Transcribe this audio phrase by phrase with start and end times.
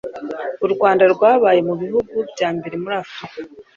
[0.65, 3.55] u rwanda rwabaye mu bihugu bya mbere muri afurika